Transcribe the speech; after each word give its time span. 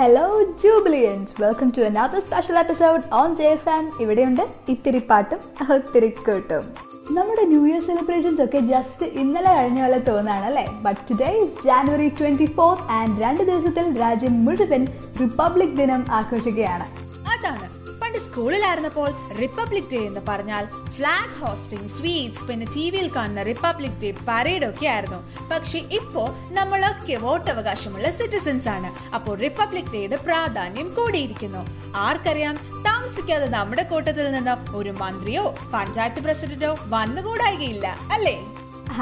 Hello 0.00 0.42
Jubileans 0.42 1.42
welcome 1.42 1.72
to 1.76 1.80
another 1.80 2.20
special 2.20 2.58
episode 2.58 3.02
on 3.12 3.36
J 3.36 3.42
F 3.42 3.68
M 3.68 3.90
ഇവിടെയുണ്ട് 4.00 4.42
ഇത്തിരി 4.68 4.98
പാട്ടും 4.98 5.38
ഒത്തിരി 5.74 6.08
കൂട്ടും. 6.08 6.62
നമ്മുടെ 7.10 7.42
ന്യൂ 7.42 7.66
ഇയർ 7.66 7.80
സെലിബ്രേഷൻസ് 7.80 8.42
ഒക്കെ 8.42 8.58
ജസ്റ്റ് 8.58 9.06
ഇന്നലെ 9.06 9.54
കഴിഞ്ഞ 9.54 9.80
പോലെ 9.80 9.98
തോന്നാണ് 9.98 10.44
അല്ലേ? 10.44 10.66
But 10.82 11.00
today 11.10 11.40
is 11.40 11.66
January 11.66 12.08
twenty 12.08 12.44
fourth 12.44 12.82
and 12.90 13.22
രണ്ട് 13.22 13.42
ദിവസത്തിൽ 13.42 14.00
രാജ്യം 14.00 14.44
മുഴുവൻ 14.44 14.86
റിപ്പബ്ലിക് 15.20 15.76
ദിനം 15.76 16.06
ആഘോഷിക്കുകയാണ്. 16.10 16.84
അതാണ്. 17.36 17.79
പണ്ട് 18.10 18.22
സ്കൂളിലായിരുന്നപ്പോൾ 18.28 19.08
റിപ്പബ്ലിക് 19.40 19.90
ഡേ 19.92 19.98
എന്ന് 20.06 20.20
പറഞ്ഞാൽ 20.28 20.64
ഫ്ലാഗ് 20.94 21.34
ഹോസ്റ്റിംഗ് 21.40 21.90
സ്വീറ്റ്സ് 21.96 22.44
പിന്നെ 22.48 22.66
ടി 22.76 22.84
വിയിൽ 22.90 23.08
കാണുന്ന 23.16 23.42
റിപ്പബ്ലിക് 23.48 23.98
ഡേ 24.02 24.10
പരേഡ് 24.28 24.66
ഒക്കെ 24.70 24.86
ആയിരുന്നു. 24.86 25.20
പക്ഷെ 25.52 25.78
ഇപ്പോ 25.98 26.24
നമ്മളൊക്കെ 26.58 27.16
വോട്ടവകാശമുള്ള 27.26 28.10
സിറ്റിസൺസ് 28.10 28.68
ആണ്. 28.68 28.90
അപ്പോൾ 29.14 29.36
റിപ്പബ്ലിക് 29.44 29.92
ഡേയുടെ 29.94 30.16
പ്രാധാന്യം 30.26 30.88
കൂടിയിരിക്കുന്നു. 30.98 31.62
ആർക്കറിയാം 32.06 32.56
താമസിക്കാതെ 32.88 33.48
നമ്മുടെ 33.56 33.82
കൂട്ടത്തിൽ 33.82 34.32
നിന്ന് 34.32 34.56
ഒരു 34.76 34.94
മന്ത്രിയോ 35.02 35.54
പഞ്ചായത്ത് 35.74 36.22
പ്രസിഡന്റോ 36.26 36.72
വന്നുകൂടായികയില്ല 36.88 37.86
അല്ലേ? 38.16 38.36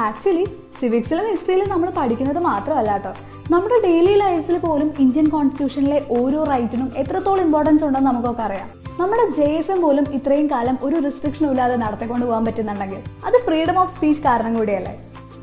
ആക്ച്വലി 0.07 0.45
സിവിക്സിലും 0.79 1.25
ഹിസ്റ്ററിയിലും 1.29 1.69
നമ്മൾ 1.69 1.89
പഠിക്കുന്നത് 1.89 2.39
മാത്രമല്ല 2.39 2.91
കേട്ടോ. 2.91 3.13
നമ്മുടെ 3.51 3.77
ഡെയിലി 3.85 4.13
ലൈഫിൽ 4.23 4.57
പോലും 4.57 4.93
ഇന്ത്യൻ 4.99 5.29
കോൺസ്റ്റിറ്റ്യൂഷനിലെ 5.29 5.97
ഓരോ 6.17 6.43
റൈറ്റിനും 6.43 6.91
എത്രത്തോളം 6.95 7.41
ഇമ്പോർട്ടൻസ് 7.41 7.83
ഉണ്ടെന്ന് 7.83 8.09
നമുക്കൊക്കെ 8.09 8.43
അറിയാം. 8.43 8.69
നമ്മുടെ 8.99 9.25
ജെ 9.37 9.45
എഫ് 9.57 9.71
എം 9.73 9.79
പോലും 9.83 10.05
ഇത്രയും 10.17 10.47
കാലം 10.53 10.77
ഒരു 10.85 10.97
റിസ്ട്രിക്ഷനും 11.05 11.51
ഇല്ലാതെ 11.53 11.75
നടത്തിക്കൊണ്ട് 11.83 12.23
പോകാൻ 12.25 12.43
പറ്റുന്നുണ്ടെങ്കിൽ 12.47 13.01
അത് 13.27 13.37
ഫ്രീഡം 13.45 13.77
ഓഫ് 13.81 13.93
സ്പീച്ച് 13.95 14.23
കാരണം 14.25 14.53
കൂടിയല്ലേ? 14.59 14.93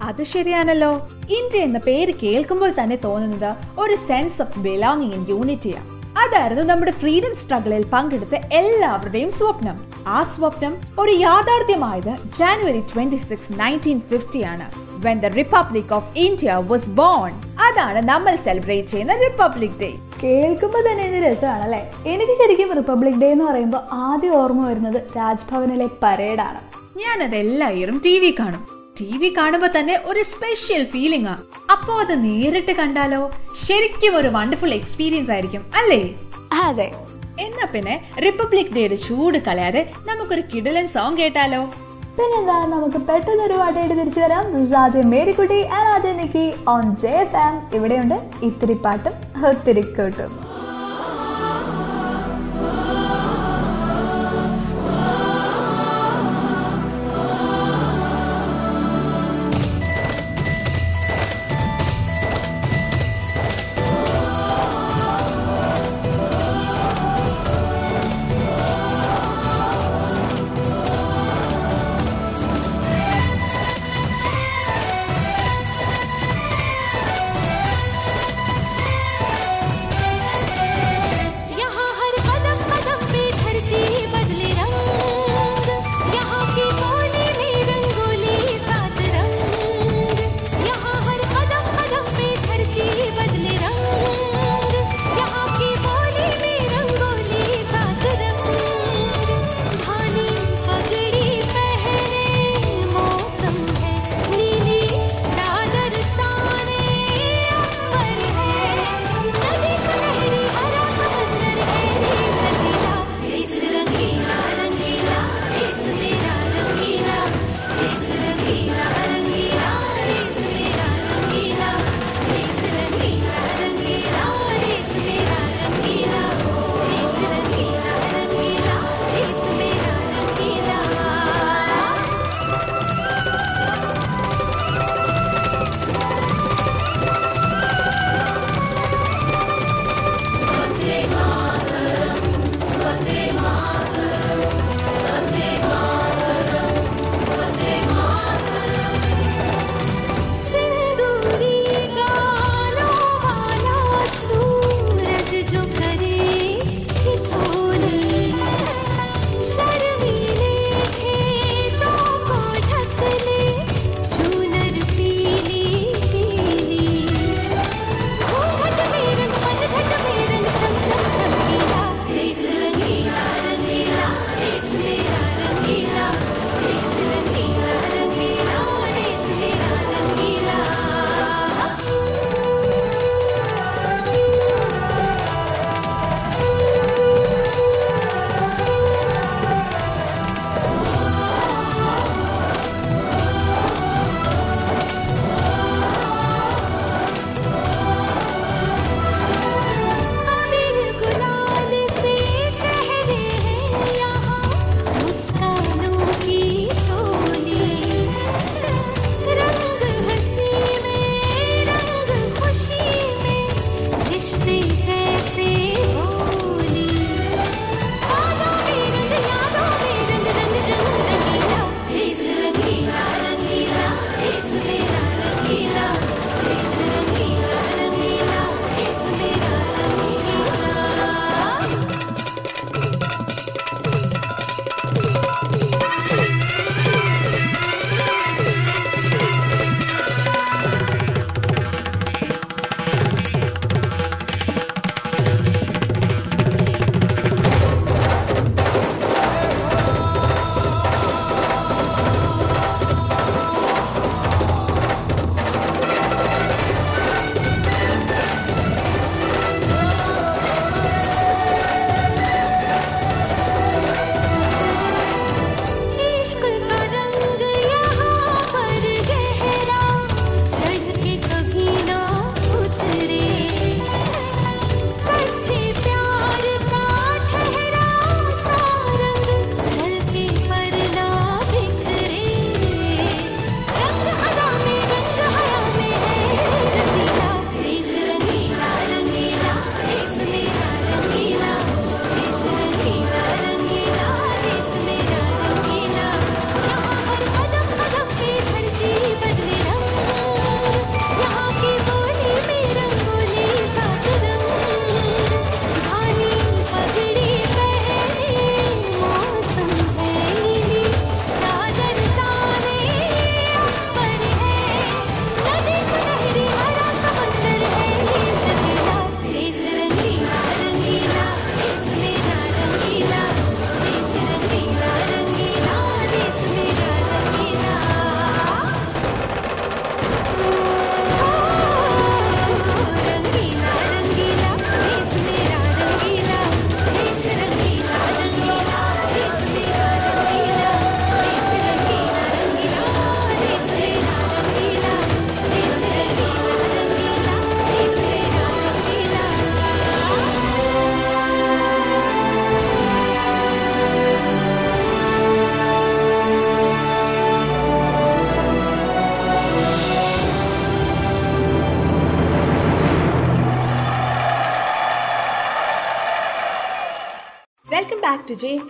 അത് 0.09 0.23
ശരിയാണല്ലോ. 0.33 0.91
ഇന്ത്യ 1.39 1.61
എന്ന 1.69 1.79
പേര് 1.87 2.13
കേൾക്കുമ്പോൾ 2.23 2.73
തന്നെ 2.81 2.97
തോന്നുന്നത് 3.07 3.51
ഒരു 3.83 3.97
സെൻസ് 4.09 4.39
ഓഫ് 4.45 4.61
ബിലോങ്ങിങ് 4.67 5.15
ഇൻ 5.19 5.23
യൂണിറ്റിയാണ് 5.33 5.89
അതായിരുന്നു 6.23 6.65
നമ്മുടെ 6.71 6.93
ഫ്രീഡം 7.01 7.33
സ്ട്രഗിളിൽ 7.43 7.85
പങ്കെടുത്ത 7.95 8.35
എല്ലാവരുടെയും 8.61 9.31
സ്വപ്നം. 9.39 9.79
ആ 10.17 10.19
സ്വപ്നം 10.35 10.75
ഒരു 11.03 11.15
യാഥാർത്ഥ്യമായത് 11.27 12.13
January 12.39 12.83
twenty 12.93 13.21
six 13.29 13.53
nineteen 13.63 14.01
fifty 14.11 14.43
ആണ്. 14.53 14.67
When 15.07 15.19
the 15.25 15.31
republic 15.41 15.95
of 15.99 16.11
India 16.27 16.59
was 16.73 16.91
born 17.01 17.33
അതാണ് 17.69 18.03
നമ്മൾ 18.13 18.37
സെലിബ്രേറ്റ് 18.49 18.93
ചെയ്യുന്ന 18.95 19.17
റിപ്പബ്ലിക് 19.27 19.79
ഡേ 19.85 19.91
കേൾക്കുമ്പോൾ 20.23 20.91
തന്നെ 20.91 21.05
ഇത് 21.05 21.25
രസമാണല്ലേ? 21.25 21.93
എനിക്ക് 22.07 22.33
ശരിക്കും 22.33 22.75
റിപ്പബ്ലിക് 22.77 23.15
ഡേ 23.15 23.27
എന്ന് 23.27 23.45
പറയുമ്പോൾ 23.45 23.81
ആദ്യം 23.93 24.35
ഓർമ്മ 24.35 24.69
വരുന്നത് 24.69 25.03
രാജ്ഭവനിലെ 25.17 25.89
പരേഡാണ്. 26.03 26.61
ഞാനത് 26.99 27.37
എല്ലാ 27.37 27.69
ഇയറും 27.69 28.03
ടി 28.05 28.19
വി 28.19 28.35
കാണും. 28.39 28.67
ടി 29.01 29.19
വി 29.19 29.35
കാണുമ്പോ 29.39 29.69
തന്നെ 29.79 30.01
ഒരു 30.05 30.23
സ്പെഷ്യൽ 30.23 30.85
ഫീലിംഗ് 30.85 31.29
ആ. 31.29 31.39
അപ്പോ 31.73 32.01
അത് 32.01 32.25
നേരിട്ട് 32.25 32.73
കണ്ടാലോ? 32.73 33.31
ശരിക്കും 33.67 34.17
ഒരു 34.17 34.29
വണ്ടർഫുൾ 34.29 34.71
എക്സ്പീരിയൻസ് 34.71 35.31
ആയിരിക്കും 35.31 35.67
അല്ലേ? 35.77 36.15
അതെ. 36.53 36.93
എന്നാ 37.41 37.67
പിന്നെ 37.75 38.05
റിപ്പബ്ലിക് 38.25 38.75
ഡേയുടെ 38.77 38.95
ചൂട് 38.95 39.39
കളയാതെ 39.39 39.93
നമുക്കൊരു 40.07 40.43
കിടലൻ 40.55 40.87
സോങ് 40.89 41.17
കേട്ടാലോ? 41.17 41.71
പിന്നെന്താ 42.19 42.57
നമുക്ക് 42.75 42.99
പെട്ടെന്ന് 43.09 43.43
ഒരു 43.47 43.57
പാട്ടായിട്ട് 43.61 43.95
തിരിച്ചു 44.01 44.21
വരാം 44.21 44.45
ആജെ 44.83 45.03
മേരിക്കുട്ടി 45.15 45.59
ആൻഡ് 45.77 45.91
ആദ്യം 45.95 46.17
നിക്കി 46.23 46.45
ഓൺ 46.75 46.85
ജെ 47.03 47.15
ഫാം 47.33 47.55
ഇവിടെയുണ്ട്. 47.77 48.19
ഇത്തിരി 48.49 48.77
പാട്ടും 48.85 49.15
ഒത്തിരി 49.51 49.85
കൂട്ടും. 49.97 50.33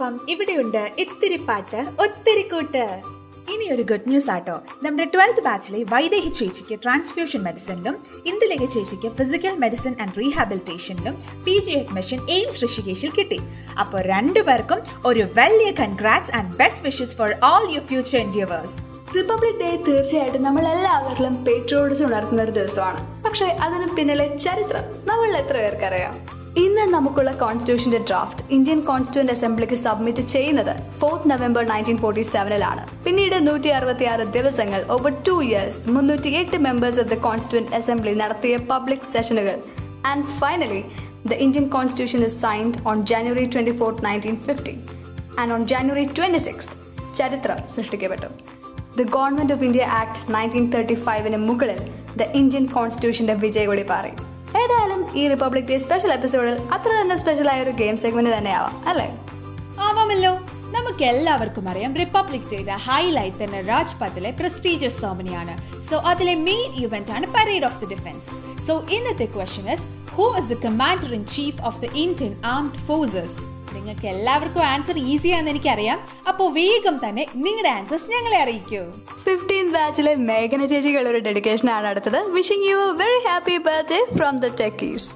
ജെ 0.01 0.09
ഇവിടെയുണ്ട്. 0.33 0.83
ഇത്തിരി 1.03 1.39
പാട്ട് 1.51 1.81
ഒത്തിരി 2.05 2.45
കൂട്ട്. 2.55 2.87
ഇനി 3.55 3.67
ഒരു 3.75 3.83
ഗുഡ് 3.91 4.09
ന്യൂസ് 4.11 4.31
ആട്ടോ. 4.35 4.55
നമ്മുടെ 4.85 5.05
ട്വൽത്ത് 5.15 5.43
ബാച്ചിലെ 5.47 5.81
വൈദേഹി 5.93 6.31
ചേച്ചിക്ക് 6.39 6.77
ട്രാൻസ്ഫ്യൂഷൻ 6.85 7.41
മെഡിസിനിലും 7.49 7.95
ഇന്ദുലേഖ 8.31 8.65
ചേച്ചിക്ക് 8.75 9.09
ഫിസിക്കൽ 9.19 9.55
മെഡിസിൻ 9.65 9.95
ആൻഡ് 10.03 10.15
റീഹാബിലിറ്റേഷനിലും 10.21 11.15
പി 11.47 11.55
ജി 11.67 11.75
അഡ്മിഷൻ 11.83 12.21
എയിംസ് 12.37 12.61
ഋഷികേശിൽ 12.65 13.13
കിട്ടി. 13.19 13.39
അപ്പോൾ 13.83 14.01
രണ്ടുപേർക്കും 14.13 14.81
ഒരു 15.11 15.25
വലിയ 15.39 15.71
congrats 15.83 16.35
and 16.39 16.57
best 16.63 16.85
wishes 16.89 17.17
for 17.21 17.33
all 17.51 17.67
your 17.75 17.87
future 17.93 18.19
endeavours 18.19 18.79
republic 19.17 19.61
day 19.65 19.69
തീർച്ചയായിട്ടും 19.89 20.43
നമ്മൾ 20.43 20.65
എല്ലാവരിലും 20.75 21.35
പേട്രോളിസം 21.45 22.07
ഉണർത്തുന്ന 22.07 22.43
ഒരു 22.43 22.51
ദിവസമാണ്. 22.51 23.23
പക്ഷേ 23.27 23.47
അതിന് 23.67 23.87
പിന്നിലെ 23.97 24.27
ചരിത്രം 24.47 24.85
നമ്മൾ 25.11 25.37
എത്ര 25.43 25.57
പേർക്കറിയാം? 25.65 26.15
ഇന്ന് 26.57 26.85
നമുക്കുള്ള 26.93 27.31
കോൺസ്റ്റിറ്റ്യൂഷന്റെ 27.41 27.99
ഡ്രാഫ്റ്റ് 28.09 28.43
ഇന്ത്യൻ 28.57 28.79
കോൺസ്റ്റിറ്റ്യൂന്റ് 28.87 29.33
അസംബ്ലിക്ക് 29.33 29.77
സബ്മിറ്റ് 29.83 30.23
ചെയ്യുന്നത് 30.33 30.71
ഫോർത്ത് 31.01 31.29
നവംബർ 31.31 31.63
നയന്റീൻ 31.71 31.99
ഫോർട്ടി 32.03 32.23
സെവനിലാണ് 32.31 32.83
പിന്നീട് 33.05 33.37
നൂറ്റി 33.47 33.71
അറുപത്തി 33.71 34.07
ആറ് 34.13 34.25
ദിവസങ്ങൾ 34.37 34.81
ഓവർ 34.95 35.13
ടു 35.27 35.35
ഇയേഴ്സ് 35.43 35.81
മുന്നൂറ്റി 35.89 36.31
എട്ട് 36.41 36.61
members 36.67 37.01
of 37.01 37.11
the 37.11 37.19
constituent 37.27 37.75
assembly 37.77 38.15
നടത്തിയ 38.15 38.57
പബ്ലിക് 38.71 39.09
സെഷനുകൾ 39.11 39.57
and 40.11 40.27
finally 40.39 40.81
the 41.27 41.39
Indian 41.47 41.67
constitution 41.69 42.23
is 42.29 42.39
signed 42.41 42.81
on 42.87 43.03
January 43.07 43.45
twenty 43.55 43.75
fourth 43.81 44.05
nineteen 44.07 44.39
fifty 44.47 44.75
and 45.39 45.53
on 45.53 45.63
January 45.65 46.07
twenty 46.19 46.41
six 46.47 46.71
ചരിത്രം 47.15 47.61
സൃഷ്ടിക്കപ്പെട്ടു. 47.75 48.29
The 48.97 49.05
government 49.15 49.53
of 49.53 49.65
India 49.65 49.85
act 50.01 50.23
nineteen 50.33 50.67
thirty 50.73 50.97
ഫൈവിന് 51.07 51.41
മുകളിൽ 51.49 51.81
the 52.17 52.31
Indian 52.35 52.67
കോൺസ്റ്റിറ്റ്യൂഷന്റെ 52.75 53.37
വിജയകൊടി 53.45 53.87
പറയും 53.93 54.19
ഏതായാലും 54.57 55.01
ഈ 55.15 55.29
republic 55.29 55.65
day 55.65 55.79
special 55.79 56.13
എപ്പിസോഡിൽ 56.13 56.57
അത്ര 56.73 56.91
തന്നെ 57.01 57.17
സ്പെഷ്യൽ 57.17 57.51
ആയ 57.51 57.63
ഒരു 57.63 57.71
ഗെയിം 57.71 57.97
സെഗ്മെന്റ് 57.97 58.39
തന്നെയാവാം 58.39 58.75
അല്ലേ? 58.89 59.09
ആവാമല്ലോ. 59.81 60.33
നമുക്ക് 60.97 61.15
എല്ലാവർക്കും 61.15 61.65
അറിയാം 61.71 61.95
റിപ്പബ്ലിക് 62.01 62.47
ഡേയുടെ 62.51 62.77
ഹൈലൈറ്റ് 62.85 63.39
തന്നെ 63.41 63.59
രാജ്പഥിലെ 63.71 64.31
പ്രസ്റ്റീജിയസ് 64.39 64.97
സെർമണിയാണ് 65.03 65.55
സോ 65.89 65.97
അതിലെ 66.11 66.35
മെയിൻ 66.47 66.71
ഇവന്റ് 66.85 67.13
ആണ് 67.17 67.27
parade 67.35 67.67
of 67.69 67.79
the 67.81 67.87
defence 67.91 68.29
so 68.67 68.75
ഇന്നത്തെ 68.97 69.27
question 69.35 69.67
is 69.75 69.85
who 70.15 70.27
is 70.39 70.49
the 70.53 70.57
commander 70.63 71.11
in 71.19 71.25
chief 71.35 71.59
of 71.71 71.81
the 71.83 71.91
Indian 72.05 72.33
armed 72.55 72.81
forces 72.87 73.37
നിങ്ങൾക്ക് 73.75 74.09
എല്ലാവർക്കും 74.15 74.65
ആൻസർ 74.73 74.99
ഈസി 75.13 75.33
ആണെന്ന് 75.37 75.53
എനിക്കറിയാം. 75.55 75.99
അപ്പോൾ 76.33 76.49
വേഗം 76.59 76.97
തന്നെ 77.05 77.27
നിങ്ങളുടെ 77.45 77.71
ആൻസേഴ്സ് 77.77 78.09
ഞങ്ങളെ 78.15 78.41
അറിയിക്കൂ. 78.45 78.83
ഫിഫ്റ്റീൻ 79.27 79.69
ബാച്ചിലെ 79.77 80.15
മേഘന 80.31 80.63
ചേച്ചിക്കുള്ള 80.73 81.11
ഒരു 81.15 81.23
ഡെഡിക്കേഷൻ 81.29 81.71
ആണ് 81.77 81.89
അടുത്തത്. 81.93 82.21
Wishing 82.39 82.69
you 82.71 82.81
very 83.03 83.21
happy 83.29 83.59
birthday 83.69 84.01
from 84.17 84.37
the 84.47 84.53
techies 84.63 85.09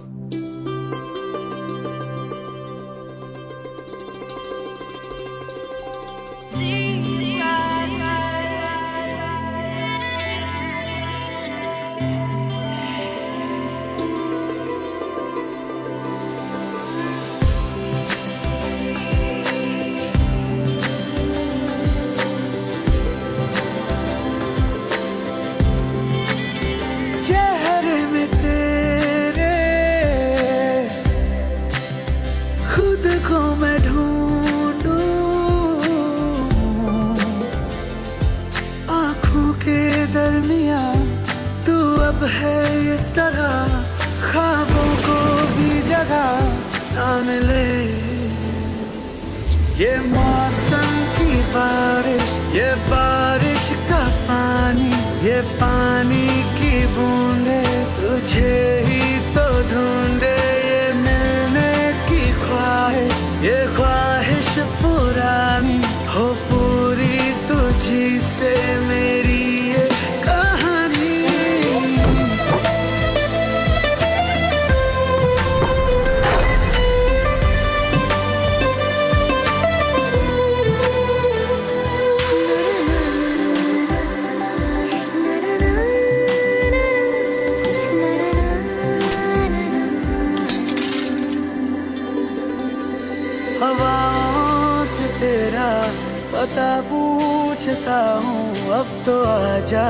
पूछता 97.51 97.95
हूँ, 98.25 98.71
अब 98.73 98.91
तो 99.07 99.15
आजा 99.27 99.87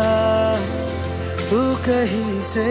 तू 1.49 1.59
कहीं 1.87 2.41
से। 2.43 2.65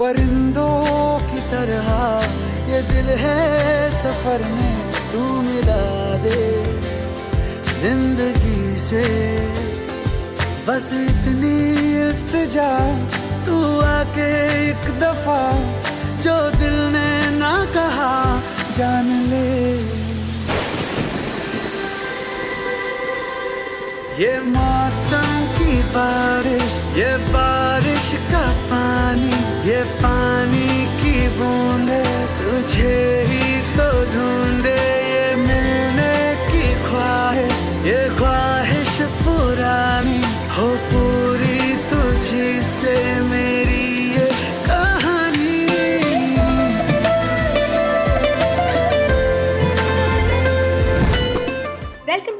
परिंदों 0.00 1.18
की 1.22 1.40
तरह 1.52 1.90
ये 2.70 2.80
दिल 2.88 3.10
है 3.20 3.44
सफ़र 3.92 4.42
में, 4.54 4.90
तू 5.12 5.20
मिला 5.42 5.86
दे 6.24 6.42
ज़िंदगी 7.78 8.74
से। 8.86 9.04
बस 10.66 10.90
इतनी 10.94 11.54
इल्तिजा, 12.00 12.70
तू 13.46 13.60
आके 13.86 14.30
एक 14.64 14.90
दफ़ा 15.00 15.42
जो 16.26 16.36
दिल 16.58 16.76
ने 16.96 17.12
ना 17.38 17.54
कहा, 17.76 18.12
जान 18.78 19.14
ले। 19.30 19.46
ये 24.18 24.38
मौसम 24.44 25.26
की 25.56 25.74
बारिश 25.94 26.72
ये 26.96 27.10
बारिश 27.32 28.06
का 28.30 28.46
पानी 28.70 29.36
ये 29.68 29.82
पानी 30.00 30.17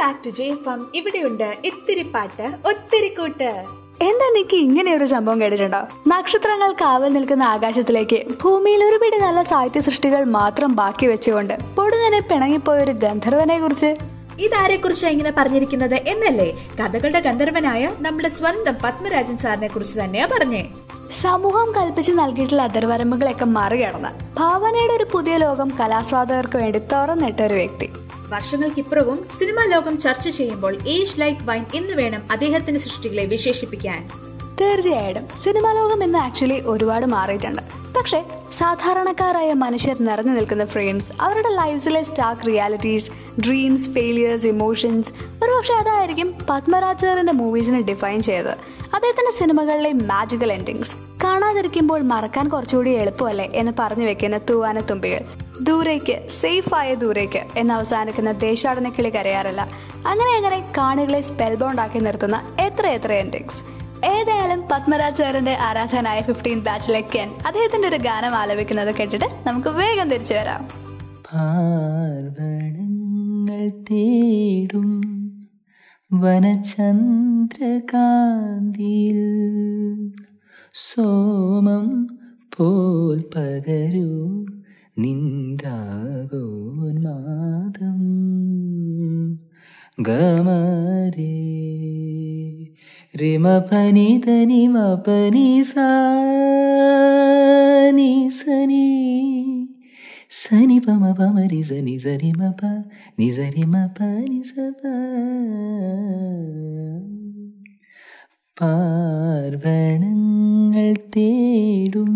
ബാക്ക് 0.01 0.21
ടു 0.25 0.31
ജെ 0.39 0.47
ഫം 0.65 0.81
ഇവിടെയുണ്ട് 0.95 1.49
ഇത്തിരി 1.65 2.03
പാട്ട് 2.15 2.47
ഒത്തിരി 2.71 3.09
കൂട്ട്. 3.09 3.51
എന്താ 4.03 4.27
നിക്ക് 4.35 4.57
ഇങ്ങനെ 4.67 4.91
ഒരു 4.97 5.07
സംഭവം 5.13 5.39
കേട്ടിട്ടുണ്ടോ? 5.43 5.81
നക്ഷത്രങ്ങൾ 6.09 6.71
കാവൽ 6.73 7.11
നിൽക്കുന്ന 7.13 7.45
ആകാശത്തിലേക്ക് 7.55 8.19
ഭൂമിയിൽ 8.43 8.85
ഒരു 8.85 8.99
പിടി 9.03 9.17
നല്ല 9.17 9.43
സാഹിത്യ 9.43 9.81
സൃഷ്ടികൾ 9.81 10.23
മാത്രം 10.37 10.71
ബാക്കി 10.81 11.07
വെച്ചുകൊണ്ട് 11.07 11.55
പൊടുന്നനെ 11.77 12.21
പിണങ്ങിപ്പോയ 12.31 12.85
ഒരു 12.87 12.95
ഗന്ധർവനെ 13.05 13.57
കുറിച്ച്. 13.61 13.91
ഇതാരെ 14.47 14.77
കുറിച്ചാണ് 14.77 15.13
ഇങ്ങനെ 15.13 15.33
പറഞ്ഞിരിക്കുന്നത് 15.39 15.97
എന്നല്ലേ? 16.13 16.49
കഥകളുടെ 16.81 17.21
ഗന്ധർവനായ 17.21 17.85
നമ്മുടെ 18.01 18.29
സ്വന്തം 18.29 18.77
പത്മരാജൻ 18.85 19.39
സാറിനെ 19.45 19.69
കുറിച്ച് 19.69 19.97
തന്നെയാ 20.01 20.27
പറഞ്ഞേ. 20.35 20.63
സമൂഹം 21.23 21.69
കൽപ്പിച്ച് 21.77 22.13
നൽകിയിട്ടുള്ള 22.13 22.63
അതിർവരമ്പുകളൊക്കെ 22.63 23.45
മറികടന്ന് 23.59 24.11
ഭാവനയുടെ 24.39 24.93
ഒരു 24.93 25.07
പുതിയ 25.13 25.37
ലോകം 25.37 25.71
കലാസ്വാദകർക്ക് 25.81 26.59
വേണ്ടി 26.63 26.81
തുറന്നിട്ട 26.93 27.41
ഒരു 27.43 27.55
വ്യക്തി. 27.55 27.89
വർഷങ്ങൾക്കിപ്പുറവും 28.29 29.29
സിനിമാ 29.29 29.65
ലോകം 29.65 30.01
ചർച്ച 30.01 30.29
ചെയ്യുമ്പോൾ 30.29 30.79
ഏജ് 30.87 31.21
ലൈക്ക് 31.21 31.41
വൈൻ 31.45 31.65
എന്ന് 31.75 31.95
വേണം 31.95 32.23
അദ്ദേഹത്തിന്റെ 32.33 32.81
സൃഷ്ടികളെ 32.81 33.25
വിശേഷിപ്പിക്കാൻ. 33.25 34.28
തീർച്ചയായിട്ടും 34.61 35.29
സിനിമാ 35.45 35.73
ലോകം 35.73 36.05
ഇന്ന് 36.05 36.19
ആക്ച്വലി 36.19 36.61
ഒരുപാട് 36.61 37.07
മാറിയിട്ടുണ്ട്. 37.07 37.63
പക്ഷേ 37.99 38.25
സാധാരണക്കാരായ 38.53 39.53
മനുഷ്യർ 39.53 39.97
നിറഞ്ഞു 40.01 40.33
നിൽക്കുന്ന 40.33 40.65
ഫ്രെയിംസ് 40.65 41.13
അവരുടെ 41.21 41.49
ലൈഫിലെ 41.49 42.03
stark 42.03 42.47
realities 42.47 43.11
dreams 43.41 43.91
failures 43.91 44.47
emotions 44.47 45.13
ഒരുപക്ഷെ 45.45 45.75
അതായിരിക്കും 45.75 46.35
പത്മരാജ് 46.51 47.01
സാറിന്റെ 47.01 47.33
മൂവീസിനെ 47.33 47.81
ഡിഫൈൻ 47.81 48.23
ചെയ്തത്. 48.23 48.55
അദ്ദേഹത്തിന്റെ 48.95 49.33
സിനിമകളിലെ 49.39 49.93
മാജിക്കൽ 49.93 50.53
എൻഡിങ്സ് 50.53 50.97
കാണാതിരിക്കുമ്പോൾ 51.25 52.01
മറക്കാൻ 52.01 52.49
കുറച്ചുകൂടി 52.49 52.91
എളുപ്പമല്ലേ 52.91 53.51
എന്ന് 53.55 53.73
പറഞ്ഞു 53.79 54.05
വെക്കുന്ന 54.05 54.39
തൂവാന 54.51 54.81
തുമ്പികൾ. 54.81 55.25
ദൂരേക്ക് 55.61 56.29
സേഫായ 56.29 56.95
ദൂരേക്ക് 56.95 57.43
എന്ന് 57.57 57.75
അവസാനിക്കുന്ന 57.75 58.33
ദേശാടന 58.33 58.89
കിളി 58.89 59.09
കരയാറില്ല. 59.09 59.69
അങ്ങനെ 60.07 60.37
അങ്ങനെ 60.37 60.65
കാണികളെ 60.79 61.21
സ്പെൽ 61.21 61.55
ബോണ്ട് 61.55 61.83
ആക്കി 61.83 61.99
നിർത്തുന്ന 61.99 62.57
എത്ര 62.61 62.87
എത്ര 62.87 63.13
എൻഡിങ്സ് 63.13 63.78
ഏതായാലും 64.07 64.69
പത്മരാജ് 64.71 65.17
സാറിന്റെ 65.17 65.55
ആരാധനായ 65.59 66.21
ഫിഫ്റ്റീൻ 66.21 66.61
ബാച്ചിലെ 66.61 67.01
കെൻ 67.07 67.29
അദ്ദേഹത്തിന്റെ 67.47 67.89
ഒരു 67.89 67.97
ഗാനം 67.97 68.35
ആലപിക്കുന്നത് 68.37 68.95
കേട്ടിട്ട് 68.95 69.25
നമുക്ക് 69.47 69.69
വേഗം 69.69 70.09
തിരിച്ചു 70.11 70.35
വരാം. 70.35 70.63
പാർവണങ്ങൾ 71.29 72.69
തേടും 73.91 74.91
സോമം 80.75 81.87
പോൽ 82.57 83.23
പകരൂ 83.35 84.11
നിന്ദാഗോന്മാദം 84.99 85.61
ഗമരേ 89.99 91.35
റിമപനി 93.21 94.09
മപനി 94.75 95.49
സാനി 95.63 96.03
സനി 98.39 98.87
സനി 100.39 100.79
പമ 100.79 101.05
പമരി 101.19 101.61
സനി 101.63 101.95
സരി 101.99 102.31
മപ 102.33 102.61
നി 103.19 103.29
സരി 103.31 103.65
മപ 103.67 103.99
നി 104.25 104.41
സപ 104.43 104.81
പാർവണങ്ങൾ 109.51 110.95
തേടും 111.15 112.15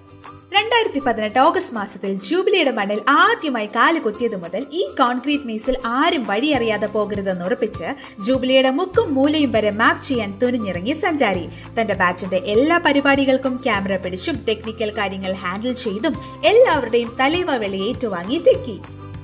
രണ്ടായിരത്തി 0.52 1.00
പതിനെട്ട് 1.06 1.38
ഓഗസ്റ്റ് 1.38 1.74
മാസത്തിൽ 1.76 2.12
ജൂബിലിയുടെ 2.26 2.72
മണ്ണിൽ 2.78 3.00
ആദ്യമായി 3.22 3.68
കാൽ 3.74 3.96
കുത്തിയത് 4.04 4.36
മുതൽ 4.44 4.62
ഈ 4.80 4.82
കോൺക്രീറ്റ് 5.00 5.48
മീസിൽ 5.50 5.74
ആരും 5.96 6.22
വഴിയറിയാതെ 6.30 6.88
പോകരുതെന്ന് 6.94 7.44
ഉറപ്പിച്ച് 7.48 7.88
ജൂബിലിയുടെ 8.26 8.70
മുക്കും 8.78 9.08
മൂലയും 9.16 9.52
വരെ 9.56 9.72
മാപ്പ് 9.80 10.06
ചെയ്യാൻ 10.08 10.30
തുനിഞ്ഞിറങ്ങി 10.42 10.94
സഞ്ചാരി. 11.04 11.44
തന്റെ 11.78 11.96
ബാച്ചിന്റെ 12.02 12.40
എല്ലാ 12.54 12.78
പരിപാടികൾക്കും 12.86 13.56
ക്യാമറ 13.66 13.96
പിടിച്ചും 14.04 14.38
ടെക്നിക്കൽ 14.48 14.92
കാര്യങ്ങൾ 15.00 15.34
ഹാൻഡിൽ 15.44 15.74
ചെയ്തും 15.84 16.16
എല്ലാവരുടെയും 16.52 17.12
തലൈവ 17.20 17.50
വെളി 17.64 17.80
ഏറ്റുവാങ്ങി 17.88 18.40
ടെക്കി. 18.48 18.78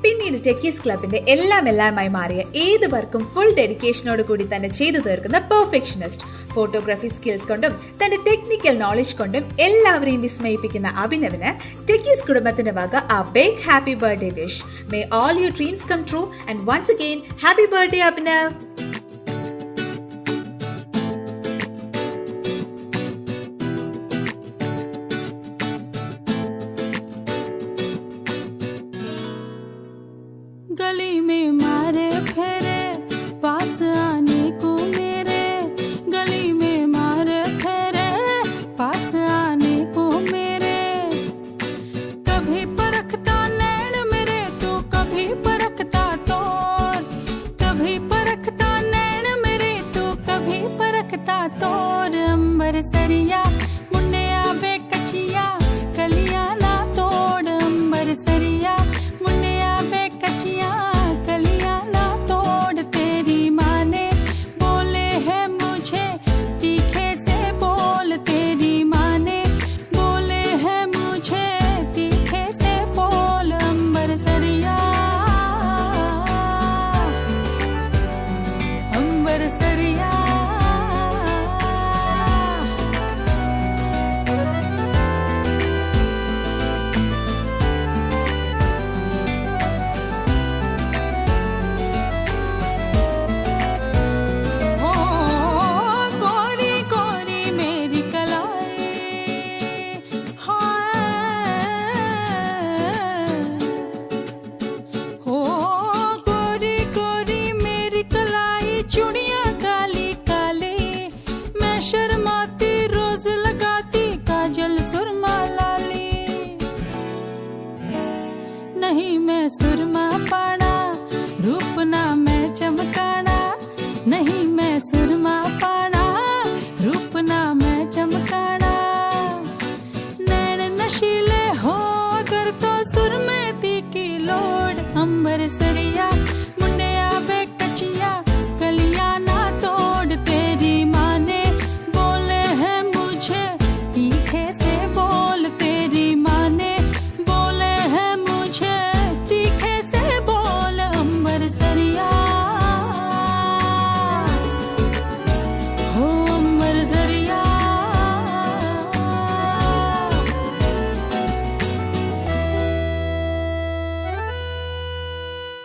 പിന്നീട് 0.04 0.38
ടെക്കീസ് 0.46 0.82
ക്ലബിന്റെ 0.84 1.18
എല്ലാം 1.28 1.64
എല്ലാമായി 1.68 2.10
മാറിയ 2.10 2.40
ഏത് 2.62 2.86
വർക്കും 2.94 3.22
ഫുൾ 3.32 3.50
ഡെഡിക്കേഷനോട് 3.54 4.22
കൂടി 4.22 4.44
തന്നെ 4.44 4.70
ചെയ്തു 4.70 4.98
തീർക്കുന്ന 4.98 5.38
പെർഫെക്ഷനിസ്റ്റ് 5.50 6.26
ഫോട്ടോഗ്രാഫി 6.54 7.08
സ്കിൽസ് 7.08 7.48
കൊണ്ടും 7.48 7.72
തന്റെ 8.02 8.18
ടെക്നിക്കൽ 8.26 8.76
നോളജ് 8.78 9.16
കൊണ്ടും 9.16 9.44
എല്ലാവരെയും 9.60 10.20
വിസ്മയിപ്പിക്കുന്ന 10.20 10.90
അഭിനവിന് 11.04 11.52
ടെക്കീസ് 11.90 12.26
കുടുംബത്തിന്റെ 12.26 12.72
വക 12.72 13.02
ആ 13.12 13.20
big 13.32 13.62
happy 13.66 13.96
birthday 14.02 14.30
wish 14.38 14.60
may 14.92 15.02
all 15.14 15.34
your 15.38 15.54
dreams 15.56 15.88
come 15.88 16.02
true 16.10 16.22
and 16.48 16.60
once 16.64 16.92
again 16.92 17.20
happy 17.44 17.66
birthday 17.72 18.02
Abhinav 18.08 18.50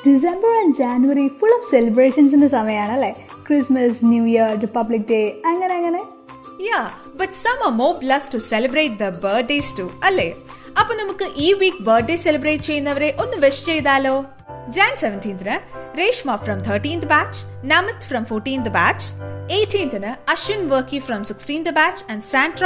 December 0.06 0.52
and 0.60 0.76
January 0.76 1.26
full 1.40 1.54
of 1.56 1.68
സെലിബ്രേഷൻസിന്റെ 1.72 2.48
സമയമാണ് 2.50 2.94
അല്ലേ 2.98 3.12
Christmas 3.48 4.00
new 4.06 4.24
year 4.34 4.50
republic 4.62 5.08
day 5.10 5.22
അങ്ങനെ 5.46 5.74
അങ്ങനെ 5.76 6.02
yeah 6.68 6.80
but 7.20 7.36
some 7.40 7.58
are 7.68 7.74
more 7.74 7.92
blessed 8.04 8.30
to 8.34 8.40
celebrate 8.50 8.98
the 9.00 9.08
birthdays 9.26 9.72
too 9.80 9.86
അല്ലേ 10.10 10.28
അപ്പൊ 10.80 10.94
നമുക്ക് 10.96 11.26
ഈ 11.38 11.48
week 11.54 11.84
birthday 11.84 12.16
celebrate 12.26 12.68
ചെയ്യുന്നവരെ 12.70 13.10
ഒന്ന് 13.24 13.38
വിഷ് 13.38 13.66
ചെയ്താലോ 13.66 14.16
Jan 14.76 14.94
സെവന്റീൻത്തിന് 14.98 15.56
Reshma 16.00 16.36
from 16.44 16.60
thirteenth 16.68 17.08
batch 17.08 17.40
Namith 17.72 18.06
from 18.10 18.24
fourteenth 18.26 18.70
batch 18.70 19.08
എയ്റ്റീൻത്തിന് 19.58 20.12
Ashwin 20.34 20.62
Varkey 20.70 21.00
from 21.00 21.22
sixteenth 21.24 21.72
batch 21.72 22.04
and 22.12 22.26
Sandra 22.26 22.66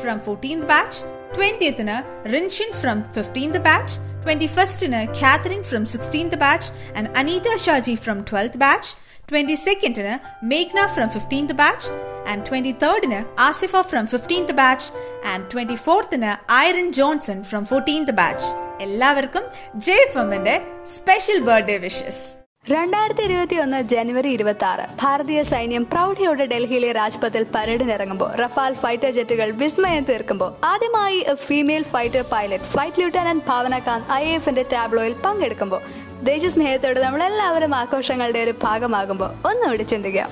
from 0.00 0.18
fourteenth 0.26 0.66
batch 0.66 1.00
ട്വന്റിയത്തിന് 1.34 1.96
Rinshin 2.34 2.70
from 2.80 2.98
fifteenth 3.14 3.60
batch 3.62 3.94
twenty 4.24 4.48
ഫസ്റ്റിന് 4.54 5.00
Catherine 5.18 5.62
from 5.62 5.82
sixteenth 5.86 6.36
batch 6.36 6.68
and 6.98 7.10
Aneetha 7.18 7.56
Shaji 7.64 7.94
from 8.04 8.18
twelfth 8.30 8.60
batch 8.62 8.92
twenty 9.28 9.56
സെക്കൻഡിന് 9.64 10.14
മേഘ്ന 10.44 10.80
from 10.94 11.08
fifteenth 11.08 11.54
batch 11.54 11.88
and 12.30 12.44
twenty 12.48 12.72
തേർഡിന് 12.82 13.18
Asifa 13.40 13.82
from 13.90 14.06
fifteenth 14.06 14.54
batch 14.54 14.88
and 15.32 15.44
twenty 15.52 15.78
ഫോർത്തിന് 15.84 16.32
Irene 16.60 16.88
Johnson 16.92 17.40
from 17.42 17.64
fourteenth 17.64 18.12
batch 18.12 18.48
എല്ലാവർക്കും 18.80 19.44
J 19.80 19.98
F 20.04 20.18
എമ്മിന്റെ 20.18 20.56
special 20.86 21.40
birthday 21.40 21.78
wishes 21.78 22.24
രണ്ടായിരത്തി 22.72 23.22
ഇരുപത്തി 23.22 23.56
ഒന്ന് 23.62 23.78
ജനുവരി 23.92 24.28
ഇരുപത്തി 24.34 24.64
ആറ് 24.68 24.84
ഭാരതീയ 25.00 25.40
സൈന്യം 25.50 25.84
പ്രൗഢിയോടെ 25.90 26.44
ഡൽഹിയിലെ 26.52 26.90
രാജ്പഥിൽ 26.98 27.44
പരേഡിനിറങ്ങുമ്പോൾ 27.54 28.30
Rafale 28.40 28.72
fighter 28.82 29.10
ജെറ്റുകൾ 29.16 29.48
വിസ്മയം 29.60 30.04
തീർക്കുമ്പോൾ 30.10 30.50
ആദ്യമായി 30.70 31.18
female 31.46 31.84
fighter 31.92 32.24
pilot 32.32 32.70
flight 32.72 33.02
ലൂട്ടനന്റ് 33.02 33.44
ഭാവനകാന്ത് 33.50 34.08
I 34.12 34.22
എഫിന്റെ 34.36 34.64
ടാബ്ലോയിൽ 34.72 35.14
പങ്കെടുക്കുമ്പോൾ 35.26 35.82
ദേശസ്നേഹത്തോടെ 36.30 37.02
നമ്മളെല്ലാവരും 37.06 37.74
ആഘോഷങ്ങളുടെ 37.82 38.42
ഒരു 38.46 38.54
ഭാഗമാകുമ്പോൾ 38.64 39.30
ഒന്നുകൂടി 39.50 39.86
ചിന്തിക്കാം. 39.94 40.30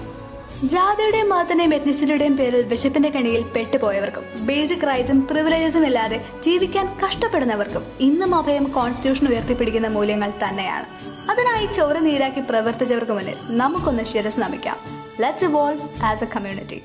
ജാതിയുടെയും 0.73 1.31
മതത്തിന്റെയും 1.35 1.73
എത്നിസിറ്റിയുടെയും 1.75 2.35
പേരിൽ 2.41 2.67
വിശപ്പിന്റെ 2.73 3.09
കണിയിൽ 3.11 3.43
പെട്ടുപോയവർക്കും 3.55 4.27
ബേസിക് 4.49 4.89
റൈറ്റ്സും 4.91 5.21
പ്രിവിലേജസും 5.31 5.87
ഇല്ലാതെ 5.91 6.19
ജീവിക്കാൻ 6.47 6.89
കഷ്ടപ്പെടുന്നവർക്കും 7.05 7.85
ഇന്നും 8.09 8.35
അഭയം 8.41 8.67
കോൺസ്റ്റിറ്റ്യൂഷൻ 8.79 9.27
ഉയർത്തിപ്പിടിക്കുന്ന 9.33 9.89
മൂല്യങ്ങൾ 9.99 10.33
തന്നെയാണ്. 10.45 10.87
അതിനായി 11.31 11.67
ചോര 11.67 11.99
നീരാക്കി 11.99 12.41
പ്രവർത്തിച്ചവർക്ക് 12.41 13.13
മുന്നിൽ 13.13 13.35
നമുക്കൊന്ന് 13.51 14.03
ശിരസ് 14.03 14.41
നമിക്കാം. 14.41 14.77
Let's 15.21 15.45
evolve 15.45 16.05
as 16.05 16.25
a 16.25 16.27
community 16.27 16.83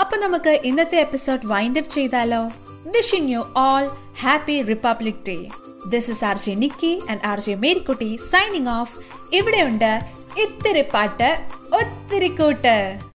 അപ്പൊ 0.00 0.16
നമുക്ക് 0.16 0.60
ഇന്നത്തെ 0.64 0.98
എപ്പിസോഡ് 0.98 1.46
വൈൻഡ് 1.46 1.78
അപ്പ് 1.78 1.90
ചെയ്താലോ? 1.90 2.50
Wishing 2.86 3.30
you 3.30 3.52
all 3.56 3.84
happy 4.20 4.62
republic 4.62 5.22
day 5.28 5.48
this 5.88 6.10
is 6.10 6.24
R 6.24 6.38
J 6.38 6.54
Nikki 6.54 7.02
and 7.10 7.20
R 7.24 7.40
J 7.40 7.54
Marykutty 7.54 8.16
signing 8.16 8.68
off 8.68 8.98
ഇവിടെയുണ്ട് 9.34 10.00
ഇത്തിരി 10.42 10.82
പാട്ട് 10.82 11.30
ഒത്തിരി 11.72 12.28
കൂട്ട്. 12.28 13.07